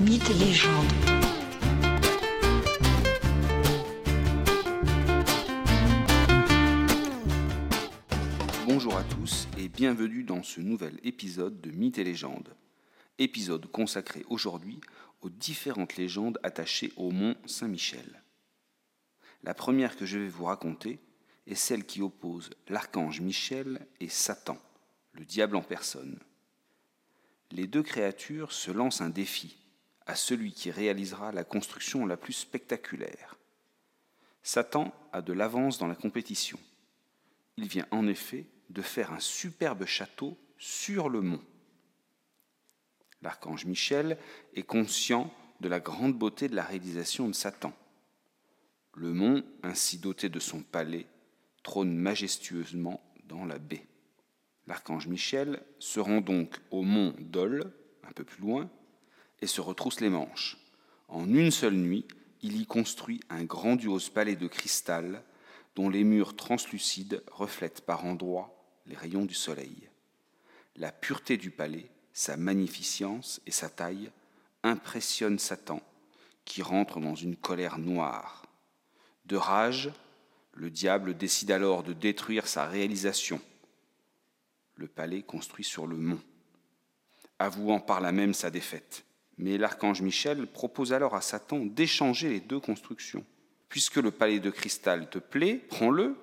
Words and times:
Mythes 0.00 0.30
et 0.30 0.34
légendes. 0.34 0.86
Bonjour 8.66 8.96
à 8.96 9.04
tous 9.04 9.46
et 9.58 9.68
bienvenue 9.68 10.24
dans 10.24 10.42
ce 10.42 10.62
nouvel 10.62 10.98
épisode 11.02 11.60
de 11.60 11.70
Mythes 11.70 11.98
et 11.98 12.04
légendes. 12.04 12.56
Épisode 13.18 13.70
consacré 13.70 14.24
aujourd'hui 14.30 14.80
aux 15.20 15.28
différentes 15.28 15.98
légendes 15.98 16.38
attachées 16.42 16.94
au 16.96 17.10
mont 17.10 17.34
Saint-Michel. 17.44 18.22
La 19.42 19.52
première 19.52 19.98
que 19.98 20.06
je 20.06 20.18
vais 20.18 20.28
vous 20.28 20.46
raconter 20.46 20.98
est 21.46 21.54
celle 21.54 21.84
qui 21.84 22.00
oppose 22.00 22.48
l'archange 22.70 23.20
Michel 23.20 23.86
et 24.00 24.08
Satan, 24.08 24.56
le 25.12 25.26
diable 25.26 25.56
en 25.56 25.62
personne. 25.62 26.18
Les 27.50 27.66
deux 27.66 27.82
créatures 27.82 28.52
se 28.52 28.70
lancent 28.70 29.02
un 29.02 29.10
défi 29.10 29.59
à 30.10 30.16
celui 30.16 30.52
qui 30.52 30.72
réalisera 30.72 31.30
la 31.30 31.44
construction 31.44 32.04
la 32.04 32.16
plus 32.16 32.32
spectaculaire. 32.32 33.38
Satan 34.42 34.92
a 35.12 35.22
de 35.22 35.32
l'avance 35.32 35.78
dans 35.78 35.86
la 35.86 35.94
compétition. 35.94 36.58
Il 37.56 37.68
vient 37.68 37.86
en 37.92 38.08
effet 38.08 38.46
de 38.70 38.82
faire 38.82 39.12
un 39.12 39.20
superbe 39.20 39.86
château 39.86 40.36
sur 40.58 41.08
le 41.08 41.20
mont. 41.20 41.42
L'archange 43.22 43.66
Michel 43.66 44.18
est 44.54 44.64
conscient 44.64 45.32
de 45.60 45.68
la 45.68 45.78
grande 45.78 46.14
beauté 46.14 46.48
de 46.48 46.56
la 46.56 46.64
réalisation 46.64 47.28
de 47.28 47.34
Satan. 47.34 47.72
Le 48.94 49.12
mont, 49.12 49.44
ainsi 49.62 49.98
doté 49.98 50.28
de 50.28 50.40
son 50.40 50.62
palais, 50.62 51.06
trône 51.62 51.94
majestueusement 51.94 53.00
dans 53.24 53.44
la 53.44 53.58
baie. 53.58 53.86
L'archange 54.66 55.06
Michel 55.06 55.62
se 55.78 56.00
rend 56.00 56.20
donc 56.20 56.58
au 56.72 56.82
mont 56.82 57.14
Dol, 57.20 57.72
un 58.02 58.12
peu 58.12 58.24
plus 58.24 58.40
loin, 58.40 58.70
et 59.42 59.46
se 59.46 59.60
retrousse 59.60 60.00
les 60.00 60.10
manches. 60.10 60.58
En 61.08 61.28
une 61.28 61.50
seule 61.50 61.74
nuit, 61.74 62.06
il 62.42 62.60
y 62.60 62.66
construit 62.66 63.20
un 63.28 63.44
grandiose 63.44 64.08
palais 64.08 64.36
de 64.36 64.46
cristal 64.46 65.22
dont 65.76 65.88
les 65.88 66.04
murs 66.04 66.36
translucides 66.36 67.22
reflètent 67.30 67.82
par 67.82 68.04
endroits 68.04 68.54
les 68.86 68.96
rayons 68.96 69.24
du 69.24 69.34
soleil. 69.34 69.88
La 70.76 70.92
pureté 70.92 71.36
du 71.36 71.50
palais, 71.50 71.90
sa 72.12 72.36
magnificence 72.36 73.40
et 73.46 73.50
sa 73.50 73.68
taille 73.68 74.10
impressionnent 74.62 75.38
Satan, 75.38 75.82
qui 76.44 76.62
rentre 76.62 77.00
dans 77.00 77.14
une 77.14 77.36
colère 77.36 77.78
noire. 77.78 78.46
De 79.26 79.36
rage, 79.36 79.90
le 80.54 80.70
diable 80.70 81.16
décide 81.16 81.50
alors 81.50 81.82
de 81.82 81.92
détruire 81.92 82.46
sa 82.46 82.66
réalisation, 82.66 83.40
le 84.76 84.88
palais 84.88 85.22
construit 85.22 85.64
sur 85.64 85.86
le 85.86 85.96
mont, 85.96 86.20
avouant 87.38 87.80
par 87.80 88.00
là 88.00 88.12
même 88.12 88.34
sa 88.34 88.50
défaite. 88.50 89.04
Mais 89.40 89.56
l'archange 89.56 90.02
Michel 90.02 90.46
propose 90.46 90.92
alors 90.92 91.14
à 91.14 91.22
Satan 91.22 91.60
d'échanger 91.60 92.28
les 92.28 92.40
deux 92.40 92.60
constructions. 92.60 93.24
Puisque 93.70 93.96
le 93.96 94.10
palais 94.10 94.38
de 94.38 94.50
cristal 94.50 95.08
te 95.08 95.18
plaît, 95.18 95.54
prends-le, 95.70 96.14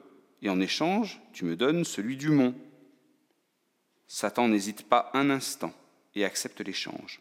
et 0.43 0.49
en 0.51 0.61
échange, 0.61 1.19
tu 1.33 1.43
me 1.43 1.55
donnes 1.55 1.83
celui 1.83 2.15
du 2.15 2.29
mont. 2.29 2.53
Satan 4.05 4.47
n'hésite 4.47 4.83
pas 4.83 5.09
un 5.15 5.31
instant 5.31 5.73
et 6.13 6.25
accepte 6.25 6.61
l'échange. 6.61 7.19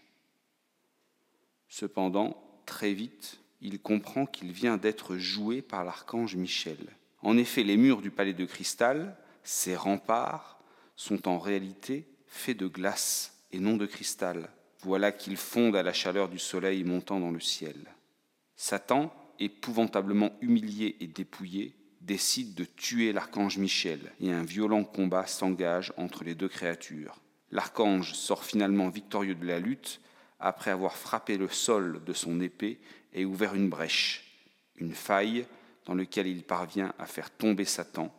Cependant, 1.70 2.60
très 2.66 2.92
vite, 2.92 3.40
il 3.62 3.80
comprend 3.80 4.26
qu'il 4.26 4.52
vient 4.52 4.76
d'être 4.76 5.16
joué 5.16 5.62
par 5.62 5.82
l'archange 5.82 6.36
Michel. 6.36 6.94
En 7.22 7.38
effet, 7.38 7.62
les 7.62 7.78
murs 7.78 8.02
du 8.02 8.10
palais 8.10 8.34
de 8.34 8.44
cristal, 8.44 9.16
ses 9.44 9.74
remparts, 9.74 10.60
sont 10.94 11.26
en 11.26 11.38
réalité 11.38 12.06
faits 12.26 12.58
de 12.58 12.66
glace 12.66 13.40
et 13.50 13.60
non 13.60 13.78
de 13.78 13.86
cristal. 13.86 14.50
Voilà 14.86 15.10
qu'ils 15.10 15.36
fondent 15.36 15.74
à 15.74 15.82
la 15.82 15.92
chaleur 15.92 16.28
du 16.28 16.38
soleil 16.38 16.84
montant 16.84 17.18
dans 17.18 17.32
le 17.32 17.40
ciel. 17.40 17.74
Satan, 18.54 19.12
épouvantablement 19.40 20.30
humilié 20.40 20.96
et 21.00 21.08
dépouillé, 21.08 21.74
décide 22.02 22.54
de 22.54 22.64
tuer 22.64 23.12
l'archange 23.12 23.58
Michel 23.58 24.12
et 24.20 24.30
un 24.30 24.44
violent 24.44 24.84
combat 24.84 25.26
s'engage 25.26 25.92
entre 25.96 26.22
les 26.22 26.36
deux 26.36 26.46
créatures. 26.48 27.20
L'archange 27.50 28.12
sort 28.12 28.44
finalement 28.44 28.88
victorieux 28.88 29.34
de 29.34 29.44
la 29.44 29.58
lutte 29.58 30.00
après 30.38 30.70
avoir 30.70 30.96
frappé 30.96 31.36
le 31.36 31.48
sol 31.48 32.04
de 32.04 32.12
son 32.12 32.40
épée 32.40 32.78
et 33.12 33.24
ouvert 33.24 33.56
une 33.56 33.68
brèche, 33.68 34.22
une 34.76 34.94
faille 34.94 35.46
dans 35.84 35.96
laquelle 35.96 36.28
il 36.28 36.44
parvient 36.44 36.94
à 37.00 37.06
faire 37.06 37.36
tomber 37.36 37.64
Satan. 37.64 38.14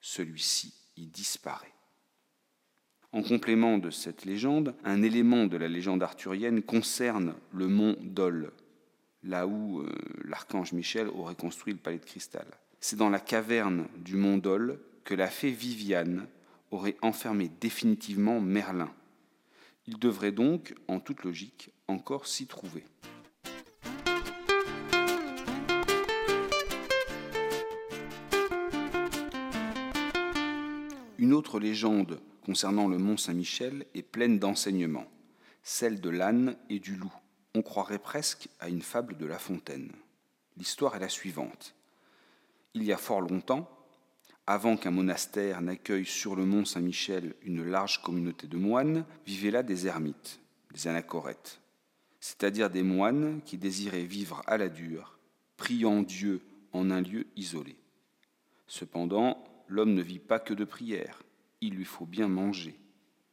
Celui-ci 0.00 0.72
y 0.96 1.08
disparaît. 1.08 1.75
En 3.16 3.22
complément 3.22 3.78
de 3.78 3.88
cette 3.88 4.26
légende, 4.26 4.74
un 4.84 5.02
élément 5.02 5.46
de 5.46 5.56
la 5.56 5.68
légende 5.68 6.02
arthurienne 6.02 6.60
concerne 6.60 7.32
le 7.50 7.66
mont 7.66 7.96
Dol, 8.02 8.52
là 9.22 9.46
où 9.46 9.80
euh, 9.80 9.88
l'archange 10.26 10.74
Michel 10.74 11.08
aurait 11.08 11.34
construit 11.34 11.72
le 11.72 11.78
palais 11.78 11.96
de 11.96 12.04
cristal. 12.04 12.46
C'est 12.78 12.96
dans 12.96 13.08
la 13.08 13.18
caverne 13.18 13.86
du 13.96 14.16
mont 14.16 14.36
Dol 14.36 14.78
que 15.04 15.14
la 15.14 15.28
fée 15.28 15.50
Viviane 15.50 16.26
aurait 16.70 16.98
enfermé 17.00 17.50
définitivement 17.58 18.38
Merlin. 18.38 18.92
Il 19.86 19.98
devrait 19.98 20.30
donc, 20.30 20.74
en 20.86 21.00
toute 21.00 21.24
logique, 21.24 21.70
encore 21.88 22.26
s'y 22.26 22.46
trouver. 22.46 22.84
Une 31.16 31.32
autre 31.32 31.58
légende 31.58 32.20
concernant 32.46 32.86
le 32.86 32.98
mont 32.98 33.16
Saint-Michel 33.16 33.86
est 33.96 34.04
pleine 34.04 34.38
d'enseignements, 34.38 35.10
celle 35.64 36.00
de 36.00 36.10
l'âne 36.10 36.56
et 36.70 36.78
du 36.78 36.94
loup. 36.94 37.12
On 37.56 37.62
croirait 37.62 37.98
presque 37.98 38.48
à 38.60 38.68
une 38.68 38.82
fable 38.82 39.16
de 39.16 39.26
La 39.26 39.40
Fontaine. 39.40 39.90
L'histoire 40.56 40.94
est 40.94 41.00
la 41.00 41.08
suivante. 41.08 41.74
Il 42.74 42.84
y 42.84 42.92
a 42.92 42.98
fort 42.98 43.20
longtemps, 43.20 43.68
avant 44.46 44.76
qu'un 44.76 44.92
monastère 44.92 45.60
n'accueille 45.60 46.06
sur 46.06 46.36
le 46.36 46.46
mont 46.46 46.64
Saint-Michel 46.64 47.34
une 47.42 47.68
large 47.68 48.00
communauté 48.00 48.46
de 48.46 48.56
moines, 48.56 49.04
vivaient 49.26 49.50
là 49.50 49.64
des 49.64 49.88
ermites, 49.88 50.38
des 50.72 50.86
anachorètes, 50.86 51.60
c'est-à-dire 52.20 52.70
des 52.70 52.84
moines 52.84 53.40
qui 53.44 53.58
désiraient 53.58 54.04
vivre 54.04 54.42
à 54.46 54.56
la 54.56 54.68
dure, 54.68 55.18
priant 55.56 56.00
Dieu 56.00 56.42
en 56.72 56.92
un 56.92 57.00
lieu 57.00 57.26
isolé. 57.34 57.74
Cependant, 58.68 59.42
l'homme 59.66 59.94
ne 59.94 60.02
vit 60.02 60.20
pas 60.20 60.38
que 60.38 60.54
de 60.54 60.64
prières 60.64 61.24
il 61.60 61.74
lui 61.74 61.84
faut 61.84 62.06
bien 62.06 62.28
manger. 62.28 62.78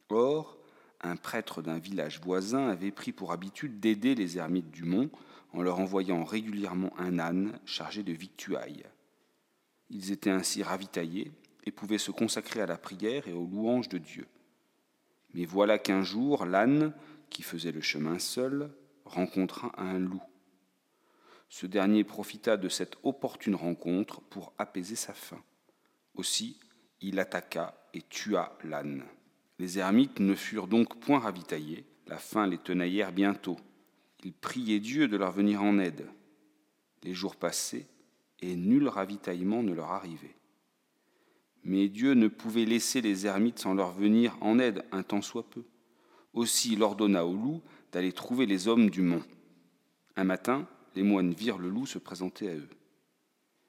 Or, 0.09 0.57
un 1.01 1.16
prêtre 1.16 1.61
d'un 1.61 1.79
village 1.79 2.22
voisin 2.22 2.69
avait 2.69 2.91
pris 2.91 3.11
pour 3.11 3.31
habitude 3.31 3.79
d'aider 3.79 4.16
les 4.16 4.38
ermites 4.38 4.72
du 4.72 4.84
mont 4.84 5.09
en 5.51 5.61
leur 5.61 5.79
envoyant 5.79 6.23
régulièrement 6.23 6.94
un 6.97 7.19
âne 7.19 7.59
chargé 7.66 8.03
de 8.03 8.13
victuailles. 8.13 8.85
Ils 9.89 10.12
étaient 10.12 10.29
ainsi 10.29 10.63
ravitaillés 10.63 11.31
et 11.66 11.72
pouvaient 11.72 11.97
se 11.97 12.12
consacrer 12.12 12.62
à 12.62 12.66
la 12.66 12.78
prière 12.78 13.28
et 13.28 13.33
aux 13.33 13.45
louanges 13.45 13.89
de 13.89 13.97
Dieu. 13.97 14.28
Mais 15.33 15.45
voilà 15.45 15.78
qu'un 15.78 16.03
jour, 16.03 16.45
l'âne, 16.45 16.94
qui 17.29 17.44
faisait 17.44 17.72
le 17.72 17.81
chemin 17.81 18.19
seul, 18.19 18.72
rencontra 19.06 19.72
un 19.78 20.00
loup. 20.00 20.22
Ce 21.50 21.66
dernier 21.66 22.03
profita 22.03 22.57
de 22.57 22.69
cette 22.69 22.97
opportune 23.03 23.56
rencontre 23.56 24.22
pour 24.22 24.53
apaiser 24.57 24.95
sa 24.95 25.13
faim. 25.13 25.41
Aussi, 26.16 26.59
il 27.03 27.19
attaqua 27.19 27.75
et 27.94 28.02
tua 28.02 28.58
l'âne. 28.64 29.03
Les 29.59 29.78
ermites 29.78 30.19
ne 30.19 30.34
furent 30.34 30.68
donc 30.68 31.00
point 31.00 31.19
ravitaillés, 31.19 31.86
la 32.08 32.18
faim 32.18 32.47
les 32.47 32.58
tenaillèrent 32.58 33.12
bientôt. 33.12 33.58
Ils 34.24 34.34
priaient 34.34 34.80
Dieu 34.80 35.08
de 35.08 35.18
leur 35.18 35.31
venir 35.31 35.62
en 35.62 35.78
aide. 35.80 36.08
Les 37.03 37.13
jours 37.13 37.36
passaient, 37.36 37.88
et 38.40 38.56
nul 38.56 38.88
ravitaillement 38.88 39.63
ne 39.63 39.74
leur 39.74 39.92
arrivait. 39.92 40.36
Mais 41.66 41.90
Dieu 41.90 42.13
ne 42.13 42.28
pouvait 42.30 42.66
laisser 42.66 43.02
les 43.02 43.25
ermites 43.25 43.59
sans 43.59 43.74
leur 43.74 43.92
venir 43.92 44.38
en 44.42 44.58
aide 44.58 44.86
un 44.92 45.03
temps 45.03 45.22
soit 45.22 45.50
peu. 45.50 45.63
Aussi 46.34 46.74
il 46.74 46.84
ordonna 46.84 47.25
au 47.25 47.34
loup 47.34 47.62
d'aller 47.92 48.12
trouver 48.12 48.46
les 48.46 48.68
hommes 48.68 48.90
du 48.90 49.02
mont. 49.02 49.24
Un 50.16 50.24
matin, 50.24 50.68
les 50.95 51.04
moines 51.04 51.33
virent 51.33 51.57
le 51.57 51.69
loup 51.69 51.86
se 51.86 52.00
présenter 52.00 52.50
à 52.50 52.56
eux. 52.56 52.69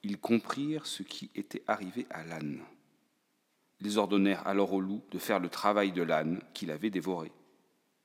Ils 0.02 0.18
comprirent 0.18 0.86
ce 0.86 1.02
qui 1.02 1.30
était 1.34 1.62
arrivé 1.66 2.06
à 2.10 2.24
l'âne. 2.24 2.62
Ils 3.84 3.98
ordonnèrent 3.98 4.46
alors 4.46 4.72
au 4.72 4.80
loup 4.80 5.02
de 5.10 5.18
faire 5.18 5.38
le 5.38 5.50
travail 5.50 5.92
de 5.92 6.02
l'âne 6.02 6.40
qu'il 6.54 6.70
avait 6.70 6.88
dévoré. 6.88 7.30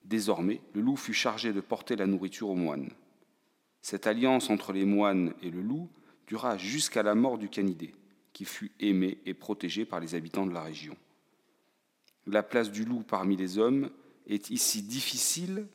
Désormais, 0.03 0.59
le 0.73 0.81
loup 0.81 0.97
fut 0.97 1.13
chargé 1.13 1.53
de 1.53 1.61
porter 1.61 1.95
la 1.95 2.05
nourriture 2.05 2.49
aux 2.49 2.55
moines. 2.55 2.89
Cette 3.81 4.05
alliance 4.05 4.49
entre 4.49 4.73
les 4.73 4.83
moines 4.83 5.33
et 5.41 5.49
le 5.49 5.61
loup 5.61 5.89
dura 6.27 6.57
jusqu'à 6.57 7.01
la 7.01 7.15
mort 7.15 7.37
du 7.37 7.47
canidé, 7.47 7.95
qui 8.33 8.43
fut 8.43 8.73
aimé 8.81 9.19
et 9.25 9.33
protégé 9.33 9.85
par 9.85 10.01
les 10.01 10.15
habitants 10.15 10.45
de 10.45 10.53
la 10.53 10.63
région. 10.63 10.97
La 12.27 12.43
place 12.43 12.71
du 12.71 12.83
loup 12.83 13.03
parmi 13.07 13.37
les 13.37 13.57
hommes 13.57 13.89
est 14.27 14.49
ici 14.49 14.81
difficile, 14.81 15.65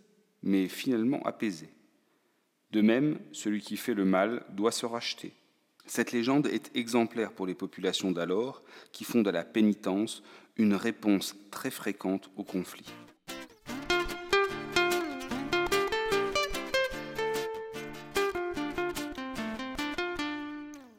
mais 0.42 0.68
finalement 0.68 1.22
apaisée. 1.22 1.70
De 2.72 2.82
même, 2.82 3.18
celui 3.32 3.62
qui 3.62 3.78
fait 3.78 3.94
le 3.94 4.04
mal 4.04 4.44
doit 4.50 4.70
se 4.70 4.84
racheter. 4.84 5.32
Cette 5.86 6.12
légende 6.12 6.46
est 6.46 6.74
exemplaire 6.74 7.32
pour 7.32 7.46
les 7.46 7.54
populations 7.54 8.10
d'alors 8.10 8.62
qui 8.92 9.04
font 9.04 9.22
de 9.22 9.30
la 9.30 9.44
pénitence 9.44 10.22
une 10.56 10.74
réponse 10.74 11.36
très 11.50 11.70
fréquente 11.70 12.30
au 12.36 12.44
conflit. 12.44 12.86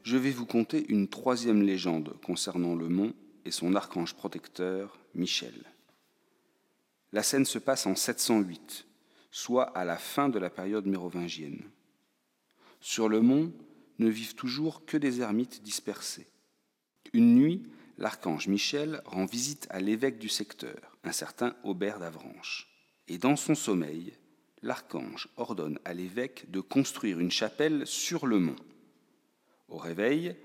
Je 0.04 0.16
vais 0.16 0.30
vous 0.30 0.46
conter 0.46 0.86
une 0.88 1.08
troisième 1.08 1.62
légende 1.62 2.14
concernant 2.24 2.76
le 2.76 2.88
mont 2.88 3.12
et 3.44 3.50
son 3.50 3.74
archange 3.74 4.14
protecteur, 4.14 5.00
Michel. 5.14 5.64
La 7.12 7.24
scène 7.24 7.44
se 7.44 7.58
passe 7.58 7.86
en 7.86 7.96
708, 7.96 8.86
soit 9.32 9.64
à 9.64 9.84
la 9.84 9.96
fin 9.96 10.28
de 10.28 10.38
la 10.38 10.48
période 10.48 10.86
mérovingienne. 10.86 11.62
Sur 12.80 13.08
le 13.08 13.20
mont, 13.20 13.52
ne 13.98 14.08
vivent 14.08 14.34
toujours 14.34 14.84
que 14.84 14.96
des 14.96 15.20
ermites 15.20 15.62
dispersés. 15.62 16.26
Une 17.12 17.34
nuit, 17.34 17.62
l'archange 17.98 18.48
Michel 18.48 19.00
rend 19.04 19.24
visite 19.24 19.66
à 19.70 19.80
l'évêque 19.80 20.18
du 20.18 20.28
secteur, 20.28 20.98
un 21.04 21.12
certain 21.12 21.56
Aubert 21.64 21.98
d'Avranches. 21.98 22.68
Et 23.08 23.18
dans 23.18 23.36
son 23.36 23.54
sommeil, 23.54 24.12
l'archange 24.62 25.28
ordonne 25.36 25.78
à 25.84 25.94
l'évêque 25.94 26.50
de 26.50 26.60
construire 26.60 27.20
une 27.20 27.30
chapelle 27.30 27.86
sur 27.86 28.26
le 28.26 28.38
mont. 28.38 28.56
Au 29.68 29.78
réveil, 29.78 30.36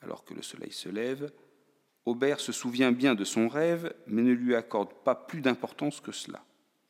alors 0.00 0.24
que 0.24 0.34
le 0.34 0.42
soleil 0.42 0.72
se 0.72 0.88
lève, 0.88 1.30
Aubert 2.06 2.40
se 2.40 2.52
souvient 2.52 2.92
bien 2.92 3.14
de 3.14 3.24
son 3.24 3.48
rêve, 3.48 3.94
mais 4.06 4.22
ne 4.22 4.32
lui 4.32 4.54
accorde 4.54 4.92
pas 5.04 5.14
plus 5.14 5.42
d'importance 5.42 6.00
que 6.00 6.12
cela. 6.12 6.44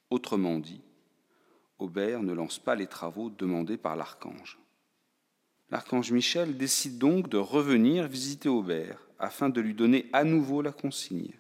Autrement 0.08 0.58
dit, 0.58 0.82
Aubert 1.79 2.23
ne 2.23 2.32
lance 2.32 2.58
pas 2.58 2.75
les 2.75 2.87
travaux 2.87 3.31
demandés 3.31 3.76
par 3.76 3.96
l'archange. 3.96 4.58
L'archange 5.70 6.11
Michel 6.11 6.56
décide 6.56 6.99
donc 6.99 7.28
de 7.28 7.37
revenir 7.37 8.08
visiter 8.08 8.49
Aubert 8.49 8.99
afin 9.19 9.49
de 9.49 9.61
lui 9.61 9.75
donner 9.75 10.08
à 10.12 10.25
nouveau 10.25 10.62
la 10.62 10.72
consigne. 10.72 11.32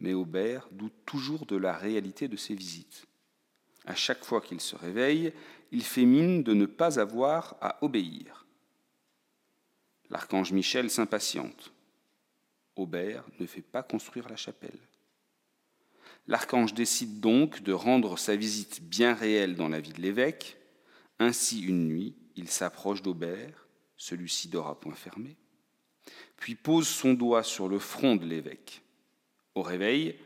Mais 0.00 0.14
Aubert 0.14 0.68
doute 0.72 0.94
toujours 1.04 1.44
de 1.44 1.56
la 1.56 1.76
réalité 1.76 2.26
de 2.28 2.36
ses 2.36 2.54
visites. 2.54 3.06
À 3.84 3.94
chaque 3.94 4.24
fois 4.24 4.40
qu'il 4.40 4.60
se 4.60 4.76
réveille, 4.76 5.32
il 5.72 5.82
fait 5.82 6.04
mine 6.04 6.42
de 6.42 6.54
ne 6.54 6.66
pas 6.66 6.98
avoir 6.98 7.56
à 7.60 7.82
obéir. 7.84 8.46
L'archange 10.08 10.52
Michel 10.52 10.90
s'impatiente. 10.90 11.72
Aubert 12.76 13.24
ne 13.38 13.46
fait 13.46 13.62
pas 13.62 13.82
construire 13.82 14.28
la 14.28 14.36
chapelle. 14.36 14.78
L'archange 16.28 16.74
décide 16.74 17.20
donc 17.20 17.62
de 17.62 17.72
rendre 17.72 18.18
sa 18.18 18.36
visite 18.36 18.82
bien 18.82 19.14
réelle 19.14 19.56
dans 19.56 19.68
la 19.68 19.80
vie 19.80 19.92
de 19.92 20.00
l'évêque. 20.00 20.56
Ainsi, 21.22 21.62
une 21.62 21.88
nuit, 21.88 22.14
il 22.36 22.48
s'approche 22.48 23.02
d'Aubert, 23.02 23.66
celui-ci 23.96 24.48
dort 24.48 24.68
à 24.68 24.78
point 24.78 24.94
fermé, 24.94 25.36
puis 26.36 26.54
pose 26.54 26.88
son 26.88 27.14
doigt 27.14 27.42
sur 27.42 27.68
le 27.68 27.78
front 27.78 28.16
de 28.16 28.24
l'évêque. 28.24 28.82
Au 29.54 29.62
réveil, 29.62 30.16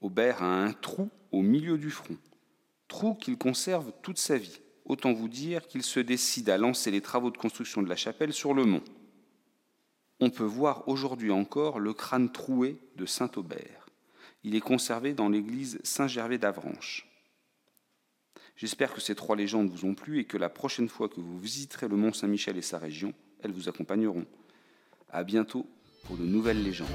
Aubert 0.00 0.42
a 0.42 0.62
un 0.62 0.72
trou 0.72 1.08
au 1.30 1.42
milieu 1.42 1.78
du 1.78 1.90
front, 1.90 2.16
trou 2.88 3.14
qu'il 3.14 3.38
conserve 3.38 3.92
toute 4.02 4.18
sa 4.18 4.36
vie. 4.36 4.60
Autant 4.84 5.12
vous 5.12 5.28
dire 5.28 5.66
qu'il 5.66 5.82
se 5.82 6.00
décide 6.00 6.50
à 6.50 6.58
lancer 6.58 6.90
les 6.90 7.00
travaux 7.00 7.30
de 7.30 7.38
construction 7.38 7.82
de 7.82 7.88
la 7.88 7.96
chapelle 7.96 8.32
sur 8.32 8.52
le 8.52 8.64
mont 8.64 8.82
on 10.22 10.30
peut 10.30 10.44
voir 10.44 10.86
aujourd'hui 10.86 11.32
encore 11.32 11.80
le 11.80 11.92
crâne 11.94 12.30
troué 12.30 12.78
de 12.94 13.06
Saint 13.06 13.30
Aubert. 13.34 13.88
Il 14.44 14.54
est 14.54 14.60
conservé 14.60 15.14
dans 15.14 15.28
l'église 15.28 15.80
Saint-Gervais 15.82 16.38
d'Avranches. 16.38 17.11
J'espère 18.56 18.92
que 18.92 19.00
ces 19.00 19.14
trois 19.14 19.36
légendes 19.36 19.70
vous 19.70 19.86
ont 19.88 19.94
plu 19.94 20.18
et 20.18 20.24
que 20.24 20.36
la 20.36 20.48
prochaine 20.48 20.88
fois 20.88 21.08
que 21.08 21.20
vous 21.20 21.38
visiterez 21.38 21.88
le 21.88 21.96
Mont 21.96 22.12
Saint-Michel 22.12 22.56
et 22.56 22.62
sa 22.62 22.78
région, 22.78 23.12
elles 23.42 23.52
vous 23.52 23.68
accompagneront. 23.68 24.26
À 25.10 25.24
bientôt 25.24 25.66
pour 26.04 26.16
de 26.16 26.24
nouvelles 26.24 26.62
légendes. 26.62 26.88